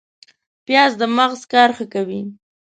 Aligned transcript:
پیاز 0.65 0.91
د 1.01 1.03
مغز 1.17 1.41
کار 1.51 1.69
ښه 1.77 1.85
کوي 1.93 2.21